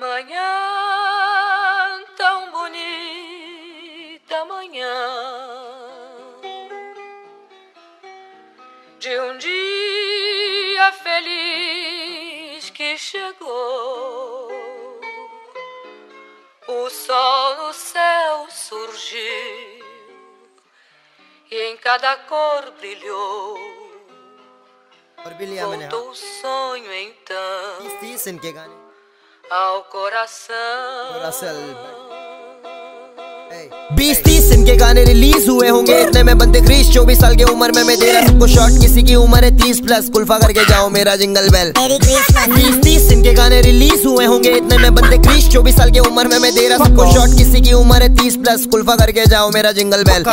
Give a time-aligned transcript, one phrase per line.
[0.00, 0.44] Manhã
[2.16, 4.94] tão bonita, manhã
[9.00, 14.52] de um dia feliz que chegou.
[16.68, 19.18] O sol no céu surgiu
[21.50, 23.58] e em cada cor brilhou.
[25.90, 27.82] Voltou o sonho então.
[29.50, 31.08] Ao coração.
[33.96, 37.72] बीस तीस इनके गाने release हुए होंगे। इतने में बंदे क्रीज चौबीस साल की उम्र
[37.76, 40.88] में मैं दे रहा सबको शॉट किसी की उम्र है तीस प्लस कुल्फा करके जाओ
[40.90, 41.72] मेरा जिंगल बेल
[42.54, 46.26] बीस तीस इनके गाने रिलीज़ हुए होंगे। इतने में बंदे क्रीज चौबीस साल की उम्र
[46.28, 49.50] में मैं दे रहा सबको शॉट किसी की उम्र है तीस प्लस कुल्फा करके जाओ
[49.50, 50.24] मेरा जिंगल बेल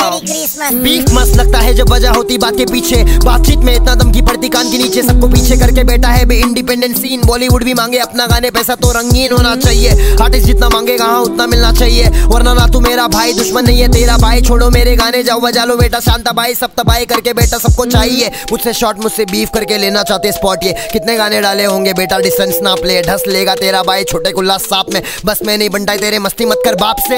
[0.76, 4.22] बीफ मस्त लगता है जब वजह होती बात के पीछे। बातचीत में इतना दम की
[4.22, 7.98] पड़ती कान के नीचे। सबको पीछे करके बैठा है बे इंडिपेंडेंट सीन बॉलीवुड भी मांगे
[8.00, 12.54] अपना गाने पैसा तो रंगीन होना चाहिए। आर्टिस्ट जितना मांगेगा हाँ उतना मिलना चाहिए। वरना
[12.54, 15.78] ना तू मेरा भाई दुश्मन नहीं है तेरा भाई। छोड़ो मेरे गाने जाओ बजा लो
[15.78, 20.04] बेटा शांता भाई। सब तबाही करके बेटा सबको चाहिए। मुझसे शॉर्ट मुझसे बीफ करके लेना
[20.04, 24.04] चाहते स्पॉट ये। कितने गाने डाले होंगे बेटा डिस्टेंस ना प्ले ढस लेगा तेरा भाई
[24.04, 27.15] छोटे कुल्ला सांप में। बस मैं नहीं बनता तेरे मस्ती मत कर बाप से।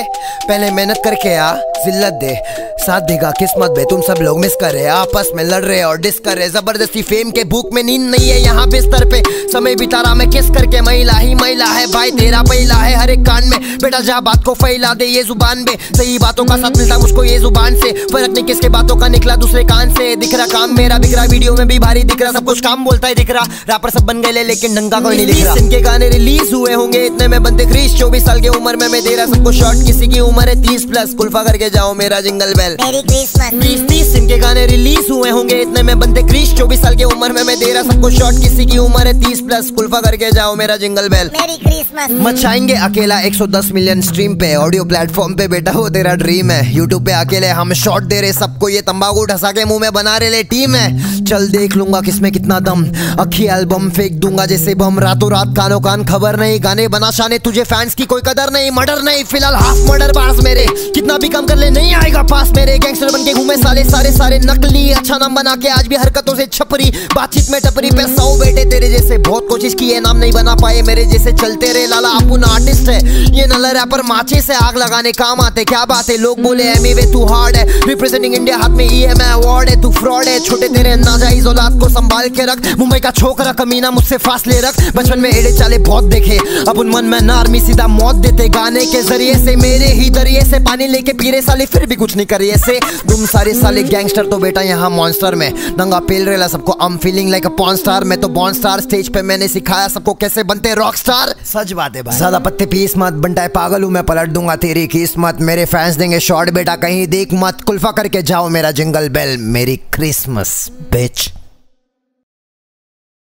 [0.48, 2.36] पहले मेहनत करके आ। जिल्लत दे।
[2.80, 5.98] साथ देगा किस्मत बे। तुम सब लोग मिस कर रहे आपस में लड़ रहे और
[5.98, 9.76] डिस कर रहे ज़बरदस्ती फेम के भूख में नींद नहीं है यहाँ बिस्तर पे। समय
[9.76, 13.26] बिता रहा मैं किस करके महिला ही महिला है। भाई तेरा पहिला है हर एक
[13.26, 16.78] कान में। बेटा जा बात को फैला दे ये ज़ुबान में सही बातों का साथ
[16.78, 20.34] मिलता मुझको ये ज़ुबान से। फ़र्क नहीं किसके बातों का निकला दूसरे कान से। दिख
[20.34, 23.08] रहा काम मेरा दिख रहा वीडियो में भी भारी दिख रहा। सब कुछ काम बोलता
[23.08, 26.10] है दिख रहा। रापर सब बन गए लेकिन ढंगा कोई नहीं दिख रहा। इनके गाने
[26.10, 29.26] रिलीज़ हुए होंगे। इतने में बनते क्रीज चौबीस साल की उम्र में मैं दे रहा
[29.28, 33.02] सबको शॉर्ट किसी की उम्र है तीस प्लस कुल्फा करके जाओ मेरा जिंगल बेल। मेरी
[33.04, 37.04] क्रिसमस बीस तीस इनके गाने रिलीज़ हुए होंगे इतने में बनते क्रीज चौबीस साल की
[37.04, 40.32] उम्र में मैं दे रहा सबको शॉर्ट किसी की उम्र है तीस प्लस कुल्फा करके
[40.32, 45.48] जाओ मेरा जिंगल बेल। मेरी क्रिसमस मचाएँगे अकेला 110 मिलियन स्ट्रीम पे ऑडियो प्लेटफॉर्म पे
[45.48, 49.26] बेटा वो तेरा ड्रीम है। यूट्यूब पे अकेले हम शॉट दे रहे सबको ये तंबाकू
[49.26, 52.86] ढसा के मुँह में बना रहे टीम है। चल देख लूँगा किसमें कितना दम।
[53.20, 57.40] अखी एल्बम फेंक दूँगा जैसे बम। रातों रात कानो कान खबर नहीं। गाने बना शाने
[57.40, 61.30] तुझे फैंस की कोई कदर नहीं मर्डर नहीं। फ़िलहाल हाफ़ मर्डर पास मेरे। कितना भी
[61.30, 64.90] कम कर ले नहीं आएगा पास। मेरे गैंगस्टर बन के घूमे साले, सारे सारे नकली।
[64.92, 68.66] अच्छा नाम बना के आज भी हरकतों से छपरी। बातचीत में टपरी पे सौ बेटे
[68.66, 72.10] तेरे जैसे। बहुत कोशिश की है, नाम नहीं बना पाए। मेरे जैसे चलते रहे। लाला
[72.10, 73.00] अपुन आर्टिस्ट है।
[73.38, 76.18] ये नला रैपर माचे से आग लगाने काम आते। क्या बात है?
[76.18, 79.92] लोग बोले एमी वे, तू हार्ड है। रिप्रेजेंटिंग इंडिया हाथ में ईएमआई अवार्ड है। तू
[79.92, 84.18] फ्रॉड है। छोटे तेरे नाजायज औलाद को संभाल के रख। मुंबई का छोकरा कमीना मुझसे
[84.18, 86.38] फासले रख। बचपन में एड़े चाले बहुत देखे।
[86.70, 90.10] अब उन मन में ना आर्मी सीधा मौत देते। गाने के ज़रिए से, मेरे ही
[90.10, 93.84] दरिए से पानी लेके पीरे साले फिर भी कुछ नहीं करिए से तुम सारे साले
[93.86, 97.76] गैंगस्टर तो बेटा यहाँ मॉन्स्टर में। नंगा पेल रेला सबको अम feeling like a porn
[97.76, 101.72] star मैं। तो बॉन स्टार स्टेज पे मैंने सिखाया सबको कैसे बनते रॉक स्टार सच
[101.74, 105.42] बात है भाई। ज़्यादा पत्ते पीस मत बनता पागल हूँ मैं पलट दूँगा तेरी किस्मत।
[105.42, 109.76] मेरे फैंस देंगे शॉर्ट बेटा कहीं देख मत। कुल्फा करके जाओ मेरा जिंगल बेल मेरी
[109.94, 110.56] क्रिसमस
[110.92, 111.30] बिच